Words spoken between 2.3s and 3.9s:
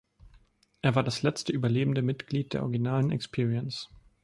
der originalen Experience.